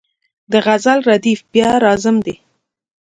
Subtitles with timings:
[0.51, 2.35] د غزل ردیف بیا راځم دی.